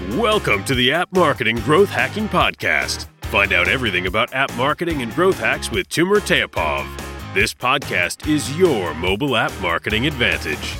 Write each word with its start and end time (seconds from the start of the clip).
Welcome 0.00 0.62
to 0.66 0.76
the 0.76 0.92
App 0.92 1.12
Marketing 1.12 1.56
Growth 1.56 1.88
Hacking 1.88 2.28
Podcast. 2.28 3.08
Find 3.22 3.52
out 3.52 3.66
everything 3.66 4.06
about 4.06 4.32
app 4.32 4.54
marketing 4.54 5.02
and 5.02 5.12
growth 5.12 5.40
hacks 5.40 5.72
with 5.72 5.88
Timur 5.88 6.20
Teapov. 6.20 6.86
This 7.34 7.52
podcast 7.52 8.28
is 8.28 8.56
your 8.56 8.94
mobile 8.94 9.36
app 9.36 9.50
marketing 9.60 10.06
advantage. 10.06 10.76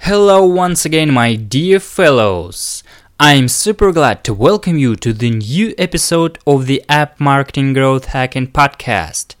Hello 0.00 0.44
once 0.44 0.84
again, 0.84 1.10
my 1.10 1.36
dear 1.36 1.80
fellows. 1.80 2.82
I'm 3.18 3.48
super 3.48 3.90
glad 3.90 4.22
to 4.24 4.34
welcome 4.34 4.76
you 4.76 4.94
to 4.96 5.14
the 5.14 5.30
new 5.30 5.74
episode 5.78 6.38
of 6.46 6.66
the 6.66 6.84
App 6.90 7.18
Marketing 7.18 7.72
Growth 7.72 8.04
Hacking 8.08 8.48
Podcast. 8.48 9.36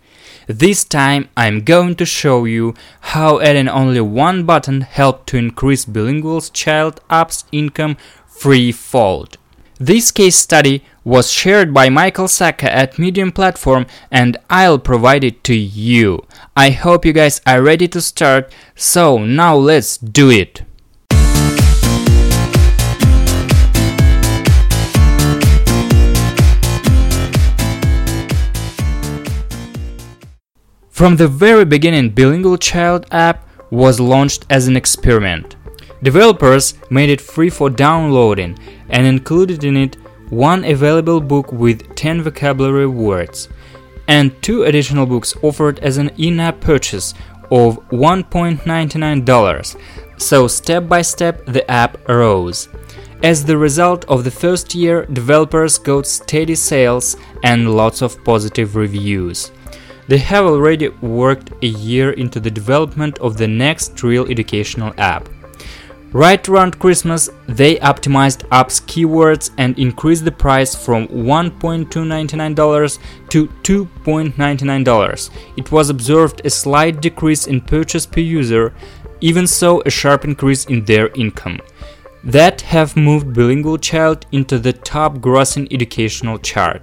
This 0.48 0.82
time 0.82 1.28
I'm 1.36 1.60
going 1.60 1.94
to 1.96 2.06
show 2.06 2.46
you 2.46 2.72
how 3.12 3.38
adding 3.38 3.68
only 3.68 4.00
one 4.00 4.46
button 4.46 4.80
helped 4.80 5.26
to 5.28 5.36
increase 5.36 5.84
bilingual 5.84 6.40
child 6.40 7.02
apps 7.10 7.44
income 7.52 7.98
threefold. 8.30 9.36
This 9.78 10.10
case 10.10 10.36
study 10.36 10.84
was 11.04 11.30
shared 11.30 11.74
by 11.74 11.90
Michael 11.90 12.28
Sacca 12.28 12.64
at 12.64 12.98
Medium 12.98 13.30
platform 13.30 13.84
and 14.10 14.38
I'll 14.48 14.78
provide 14.78 15.22
it 15.22 15.44
to 15.44 15.54
you. 15.54 16.24
I 16.56 16.70
hope 16.70 17.04
you 17.04 17.12
guys 17.12 17.42
are 17.46 17.62
ready 17.62 17.86
to 17.88 18.00
start, 18.00 18.50
so 18.74 19.18
now 19.18 19.54
let's 19.54 19.98
do 19.98 20.30
it. 20.30 20.62
From 30.98 31.14
the 31.14 31.28
very 31.28 31.64
beginning, 31.64 32.10
Bilingual 32.10 32.58
Child 32.58 33.06
app 33.12 33.46
was 33.70 34.00
launched 34.00 34.44
as 34.50 34.66
an 34.66 34.76
experiment. 34.76 35.54
Developers 36.02 36.74
made 36.90 37.08
it 37.08 37.20
free 37.20 37.50
for 37.50 37.70
downloading 37.70 38.58
and 38.88 39.06
included 39.06 39.62
in 39.62 39.76
it 39.76 39.96
one 40.30 40.64
available 40.64 41.20
book 41.20 41.52
with 41.52 41.94
10 41.94 42.22
vocabulary 42.22 42.88
words 42.88 43.48
and 44.08 44.42
two 44.42 44.64
additional 44.64 45.06
books 45.06 45.36
offered 45.40 45.78
as 45.78 45.98
an 45.98 46.10
in-app 46.18 46.58
purchase 46.60 47.14
of 47.52 47.78
$1.99. 47.90 49.80
So 50.20 50.48
step 50.48 50.88
by 50.88 51.02
step 51.02 51.46
the 51.46 51.70
app 51.70 52.08
arose. 52.08 52.68
As 53.22 53.44
the 53.44 53.56
result 53.56 54.04
of 54.06 54.24
the 54.24 54.32
first 54.32 54.74
year, 54.74 55.06
developers 55.06 55.78
got 55.78 56.08
steady 56.08 56.56
sales 56.56 57.16
and 57.44 57.76
lots 57.76 58.02
of 58.02 58.24
positive 58.24 58.74
reviews. 58.74 59.52
They 60.08 60.18
have 60.18 60.46
already 60.46 60.88
worked 60.88 61.52
a 61.62 61.66
year 61.66 62.12
into 62.12 62.40
the 62.40 62.50
development 62.50 63.18
of 63.18 63.36
the 63.36 63.46
next 63.46 64.02
real 64.02 64.26
educational 64.26 64.94
app. 64.96 65.28
Right 66.12 66.48
around 66.48 66.78
Christmas, 66.78 67.28
they 67.46 67.76
optimized 67.76 68.46
app's 68.50 68.80
keywords 68.80 69.50
and 69.58 69.78
increased 69.78 70.24
the 70.24 70.32
price 70.32 70.74
from 70.74 71.06
$1.299 71.08 72.98
to 73.28 73.46
$2.99. 73.46 75.30
It 75.58 75.70
was 75.70 75.90
observed 75.90 76.40
a 76.46 76.50
slight 76.50 77.02
decrease 77.02 77.46
in 77.46 77.60
purchase 77.60 78.06
per 78.06 78.20
user, 78.20 78.72
even 79.20 79.46
so 79.46 79.82
a 79.84 79.90
sharp 79.90 80.24
increase 80.24 80.64
in 80.64 80.86
their 80.86 81.08
income. 81.08 81.60
That 82.24 82.62
have 82.62 82.96
moved 82.96 83.34
Bilingual 83.34 83.76
Child 83.76 84.24
into 84.32 84.58
the 84.58 84.72
top 84.72 85.18
grossing 85.18 85.70
educational 85.70 86.38
chart. 86.38 86.80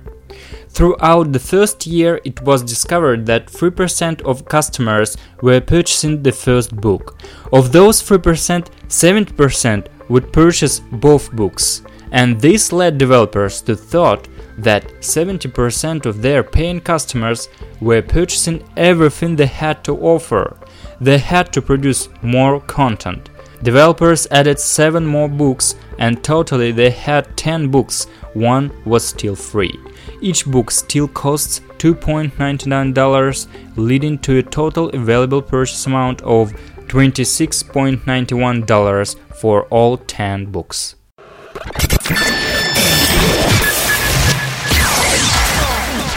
Throughout 0.76 1.31
the 1.31 1.40
first 1.40 1.88
year, 1.88 2.20
it 2.26 2.42
was 2.42 2.62
discovered 2.62 3.26
that 3.28 3.48
3% 3.48 4.22
of 4.23 4.44
customers 4.44 5.16
were 5.42 5.62
purchasing 5.62 6.22
the 6.22 6.34
first 6.34 6.76
book. 6.76 7.18
Of 7.54 7.72
those 7.72 8.02
3%, 8.02 8.68
70% 8.90 9.88
would 10.09 10.34
purchase 10.34 10.81
both 10.92 11.31
books. 11.31 11.81
And 12.12 12.42
this 12.42 12.73
led 12.73 12.98
developers 12.98 13.62
to 13.62 13.78
thought 13.78 14.28
that 14.58 14.86
70% 15.00 16.06
of 16.06 16.22
their 16.22 16.44
paying 16.44 16.81
customers 16.81 17.47
were 17.80 18.02
purchasing 18.02 18.62
everything 18.75 19.38
they 19.38 19.46
had 19.46 19.81
to 19.86 19.97
offer. 19.97 20.57
They 21.00 21.19
had 21.19 21.53
to 21.53 21.62
produce 21.62 22.09
more 22.22 22.59
content. 22.59 23.30
Developers 23.63 24.28
added 24.30 24.59
7 24.59 25.06
more 25.06 25.30
books 25.30 25.75
and 25.97 26.22
totally 26.22 26.74
they 26.74 26.90
had 26.90 27.38
10 27.38 27.72
books, 27.72 28.07
one 28.34 28.72
was 28.84 29.07
still 29.07 29.36
free. 29.36 29.80
Each 30.22 30.46
book 30.46 30.72
still 30.72 31.08
costs 31.08 31.62
$2.99, 31.78 33.48
leading 33.76 34.20
to 34.20 34.38
a 34.38 34.44
total 34.44 34.90
available 34.90 35.42
purchase 35.42 35.86
amount 35.86 36.22
of 36.22 36.53
$26.91 36.88 39.18
for 39.36 39.64
all 39.64 39.98
10 39.98 40.46
books. 40.46 40.96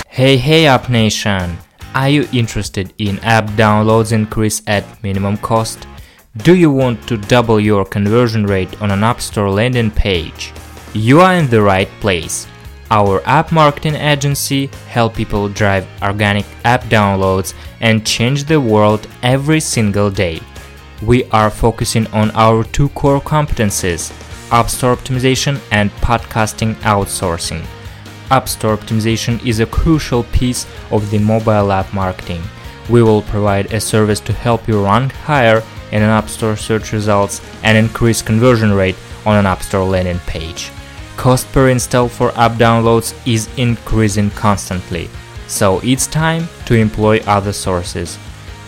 Hey, 0.09 0.37
hey, 0.37 0.67
App 0.67 0.91
Nation! 0.91 1.59
Are 1.95 2.09
you 2.09 2.29
interested 2.33 2.93
in 2.99 3.19
app 3.21 3.47
downloads 3.51 4.13
increase 4.13 4.63
at 4.67 4.85
minimum 5.03 5.37
cost? 5.39 5.87
Do 6.39 6.55
you 6.55 6.71
want 6.71 7.07
to 7.09 7.17
double 7.17 7.59
your 7.59 7.85
conversion 7.85 8.47
rate 8.47 8.81
on 8.83 8.91
an 8.91 9.03
App 9.03 9.21
Store 9.21 9.51
landing 9.51 9.91
page? 9.91 10.53
You 10.93 11.21
are 11.21 11.35
in 11.35 11.49
the 11.49 11.63
right 11.63 11.89
place. 12.01 12.47
Our 12.91 13.21
app 13.27 13.53
marketing 13.53 13.97
agency 13.97 14.71
help 14.89 15.15
people 15.15 15.51
drive 15.51 15.87
organic 16.03 16.47
app 16.65 16.85
downloads 16.85 17.53
and 17.81 18.07
change 18.07 18.45
the 18.45 18.59
world 18.59 19.07
every 19.23 19.61
single 19.61 20.11
day. 20.11 20.41
We 21.03 21.25
are 21.25 21.51
focusing 21.51 22.07
on 22.09 22.31
our 22.31 22.65
two 22.65 22.89
core 22.91 23.21
competencies, 23.21 24.11
App 24.51 24.71
Store 24.71 24.97
optimization 24.97 25.61
and 25.71 25.91
podcasting 26.01 26.77
outsourcing. 26.77 27.63
App 28.31 28.49
Store 28.49 28.79
optimization 28.79 29.45
is 29.47 29.61
a 29.61 29.67
crucial 29.67 30.23
piece 30.25 30.67
of 30.91 31.11
the 31.11 31.19
mobile 31.19 31.71
app 31.71 31.93
marketing. 31.93 32.43
We 32.89 33.03
will 33.03 33.21
provide 33.21 33.71
a 33.75 33.81
service 33.81 34.21
to 34.21 34.33
help 34.33 34.67
you 34.67 34.83
rank 34.83 35.13
higher 35.13 35.63
in 35.93 36.03
an 36.03 36.09
App 36.09 36.31
Store 36.31 36.57
search 36.57 36.93
results 36.93 37.43
and 37.63 37.77
increase 37.77 38.23
conversion 38.23 38.73
rate 38.73 38.97
on 39.27 39.37
an 39.37 39.45
App 39.45 39.63
Store 39.63 39.85
landing 39.85 40.21
page 40.21 40.71
cost 41.19 41.51
per 41.51 41.69
install 41.69 42.09
for 42.09 42.31
app 42.39 42.53
downloads 42.53 43.13
is 43.27 43.49
increasing 43.59 44.31
constantly, 44.31 45.11
so 45.49 45.81
it's 45.83 46.07
time 46.07 46.49
to 46.65 46.75
employ 46.75 47.19
other 47.27 47.53
sources. 47.53 48.17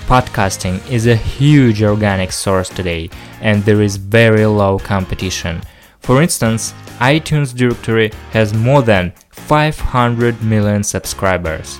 Podcasting 0.07 0.77
is 0.91 1.07
a 1.07 1.15
huge 1.15 1.85
organic 1.85 2.33
source 2.33 2.69
today, 2.69 3.09
and 3.41 3.63
there 3.63 3.81
is 3.81 3.97
very 3.97 4.45
low 4.47 4.81
competition. 4.81 5.63
For 6.01 6.21
instance, 6.21 6.75
iTunes 6.99 7.55
directory 7.55 8.11
has 8.33 8.53
more 8.53 8.83
than 8.83 9.13
500 9.31 10.43
million 10.43 10.83
subscribers. 10.83 11.79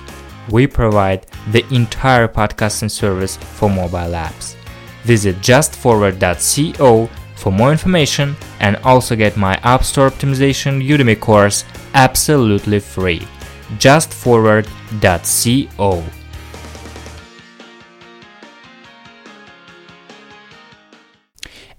We 0.49 0.67
provide 0.67 1.27
the 1.51 1.65
entire 1.75 2.29
podcasting 2.29 2.91
service 2.91 3.35
for 3.35 3.69
mobile 3.69 4.15
apps. 4.15 4.55
Visit 5.03 5.35
justforward.co 5.41 7.09
for 7.41 7.51
more 7.51 7.71
information 7.71 8.35
and 8.59 8.75
also 8.83 9.15
get 9.15 9.35
my 9.35 9.55
App 9.63 9.83
Store 9.83 10.11
Optimization 10.11 10.87
Udemy 10.87 11.19
course 11.19 11.65
absolutely 11.95 12.79
free. 12.79 13.27
Just 13.79 14.11
Justforward.co 14.11 16.03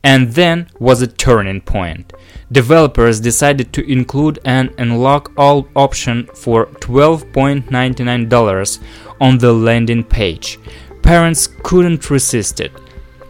And 0.04 0.32
then 0.32 0.66
was 0.80 1.00
a 1.00 1.06
turning 1.06 1.60
point. 1.60 2.12
Developers 2.50 3.20
decided 3.20 3.72
to 3.72 3.88
include 3.88 4.40
an 4.44 4.74
unlock 4.78 5.30
all 5.36 5.68
option 5.76 6.26
for 6.34 6.66
$12.99 6.66 8.80
on 9.20 9.38
the 9.38 9.52
landing 9.52 10.02
page. 10.02 10.58
Parents 11.02 11.46
couldn't 11.62 12.10
resist 12.10 12.58
it 12.58 12.72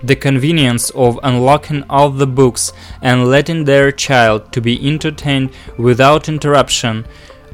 the 0.03 0.17
convenience 0.17 0.91
of 0.91 1.21
unlocking 1.23 1.85
all 1.89 2.11
the 2.11 2.27
books 2.27 2.73
and 3.01 3.29
letting 3.29 3.65
their 3.65 3.93
child 3.93 4.53
to 4.53 4.61
be 4.61 4.87
entertained 4.87 5.51
without 5.77 6.29
interruption 6.29 7.07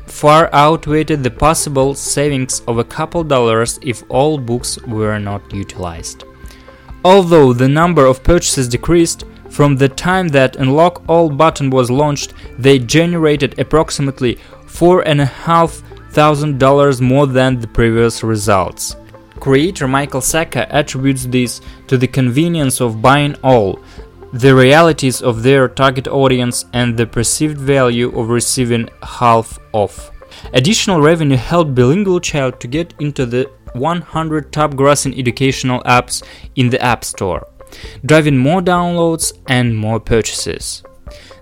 far 0.06 0.52
outweighed 0.54 1.08
the 1.08 1.30
possible 1.30 1.94
savings 1.94 2.62
of 2.66 2.78
a 2.78 2.84
couple 2.84 3.22
dollars 3.22 3.78
if 3.82 4.02
all 4.08 4.38
books 4.38 4.80
were 4.82 5.18
not 5.18 5.52
utilized. 5.52 6.24
Although 7.04 7.52
the 7.52 7.68
number 7.68 8.06
of 8.06 8.24
purchases 8.24 8.68
decreased, 8.68 9.24
from 9.50 9.76
the 9.76 9.88
time 9.88 10.28
that 10.28 10.56
Unlock 10.56 11.02
All 11.08 11.28
button 11.30 11.70
was 11.70 11.90
launched, 11.90 12.34
they 12.58 12.78
generated 12.78 13.58
approximately 13.58 14.36
$4,500 14.66 17.00
more 17.00 17.26
than 17.26 17.60
the 17.60 17.66
previous 17.66 18.22
results. 18.22 18.94
Creator 19.40 19.88
Michael 19.88 20.20
Sacca 20.20 20.66
attributes 20.70 21.26
this 21.26 21.60
to 21.86 21.96
the 21.96 22.06
convenience 22.06 22.80
of 22.80 23.00
buying 23.00 23.34
all, 23.42 23.78
the 24.32 24.54
realities 24.54 25.22
of 25.22 25.42
their 25.42 25.68
target 25.68 26.08
audience, 26.08 26.64
and 26.72 26.96
the 26.96 27.06
perceived 27.06 27.58
value 27.58 28.08
of 28.18 28.28
receiving 28.28 28.88
half 29.02 29.58
off. 29.72 30.10
Additional 30.52 31.00
revenue 31.00 31.36
helped 31.36 31.74
Bilingual 31.74 32.20
Child 32.20 32.60
to 32.60 32.68
get 32.68 32.94
into 32.98 33.24
the 33.26 33.50
100 33.74 34.52
top 34.52 34.72
grossing 34.72 35.18
educational 35.18 35.82
apps 35.82 36.22
in 36.56 36.70
the 36.70 36.82
App 36.82 37.04
Store, 37.04 37.46
driving 38.04 38.36
more 38.36 38.60
downloads 38.60 39.32
and 39.46 39.76
more 39.76 40.00
purchases. 40.00 40.82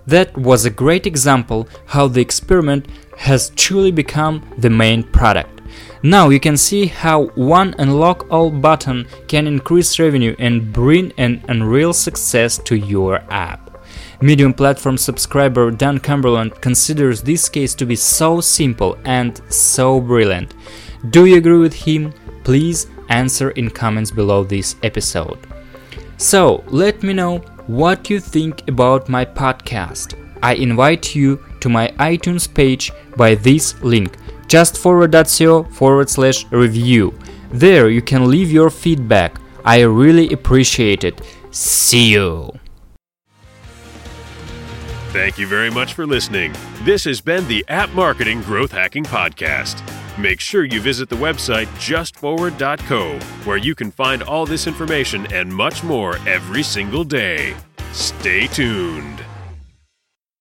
That 0.05 0.37
was 0.37 0.63
a 0.63 0.69
great 0.69 1.05
example 1.05 1.67
how 1.87 2.07
the 2.07 2.21
experiment 2.21 2.87
has 3.17 3.49
truly 3.55 3.91
become 3.91 4.41
the 4.57 4.69
main 4.69 5.03
product. 5.03 5.56
Now 6.03 6.29
you 6.29 6.39
can 6.39 6.57
see 6.57 6.85
how 6.85 7.25
one 7.35 7.73
unlock 7.79 8.27
all 8.29 8.51
button 8.51 9.07
can 9.27 9.47
increase 9.47 9.99
revenue 9.99 10.35
and 10.39 10.71
bring 10.71 11.11
an 11.17 11.43
unreal 11.47 11.93
success 11.93 12.57
to 12.59 12.75
your 12.75 13.21
app. 13.29 13.67
Medium 14.21 14.53
platform 14.53 14.97
subscriber 14.97 15.69
Dan 15.71 15.99
Cumberland 15.99 16.59
considers 16.61 17.21
this 17.21 17.49
case 17.49 17.75
to 17.75 17.85
be 17.85 17.95
so 17.95 18.41
simple 18.41 18.97
and 19.05 19.41
so 19.49 19.99
brilliant. 20.01 20.53
Do 21.11 21.25
you 21.25 21.37
agree 21.37 21.59
with 21.59 21.73
him? 21.73 22.13
Please 22.43 22.87
answer 23.09 23.51
in 23.51 23.69
comments 23.69 24.11
below 24.11 24.43
this 24.43 24.75
episode. 24.83 25.39
So, 26.17 26.63
let 26.67 27.03
me 27.03 27.13
know 27.13 27.39
what 27.67 28.09
you 28.09 28.19
think 28.19 28.67
about 28.67 29.07
my 29.07 29.23
podcast. 29.23 30.15
I 30.41 30.53
invite 30.55 31.15
you 31.15 31.43
to 31.59 31.69
my 31.69 31.89
iTunes 31.99 32.51
page 32.51 32.91
by 33.15 33.35
this 33.35 33.79
link 33.83 34.17
justforward.co 34.47 35.63
forward 35.63 36.09
slash 36.09 36.45
review. 36.51 37.17
There 37.51 37.89
you 37.89 38.01
can 38.01 38.29
leave 38.29 38.51
your 38.51 38.69
feedback. 38.69 39.39
I 39.63 39.81
really 39.81 40.31
appreciate 40.31 41.03
it. 41.03 41.21
See 41.51 42.11
you. 42.11 42.51
Thank 45.11 45.37
you 45.37 45.47
very 45.47 45.71
much 45.71 45.93
for 45.93 46.05
listening. 46.05 46.53
This 46.83 47.05
has 47.05 47.21
been 47.21 47.47
the 47.47 47.65
App 47.69 47.89
Marketing 47.91 48.41
Growth 48.41 48.71
Hacking 48.71 49.03
Podcast. 49.03 49.81
Make 50.17 50.39
sure 50.39 50.63
you 50.63 50.81
visit 50.81 51.09
the 51.09 51.15
website 51.15 51.67
justforward.co, 51.77 53.19
where 53.45 53.57
you 53.57 53.73
can 53.73 53.91
find 53.91 54.21
all 54.23 54.45
this 54.45 54.67
information 54.67 55.31
and 55.33 55.53
much 55.53 55.83
more 55.83 56.17
every 56.27 56.63
single 56.63 57.03
day. 57.03 57.55
Stay 57.93 58.47
tuned. 58.47 59.23